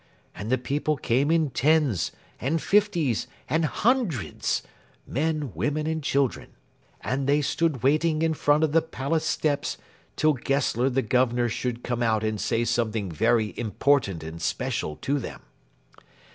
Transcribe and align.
And 0.33 0.49
the 0.49 0.57
people 0.57 0.97
came 0.97 1.29
in 1.29 1.51
tens, 1.51 2.11
and 2.39 2.59
fifties, 2.59 3.27
and 3.47 3.65
hundreds, 3.65 4.63
men, 5.05 5.51
women, 5.53 5.85
and 5.85 6.01
children; 6.01 6.47
and 7.01 7.27
they 7.27 7.39
stood 7.43 7.83
waiting 7.83 8.23
in 8.23 8.33
front 8.33 8.63
of 8.63 8.71
the 8.71 8.81
Palace 8.81 9.25
steps 9.27 9.77
till 10.15 10.33
Gessler 10.33 10.89
the 10.89 11.03
Governor 11.03 11.49
should 11.49 11.83
come 11.83 12.01
out 12.01 12.23
and 12.23 12.41
say 12.41 12.65
something 12.65 13.11
very 13.11 13.53
important 13.59 14.23
and 14.23 14.41
special 14.41 14.95
to 15.03 15.19
them. 15.19 15.41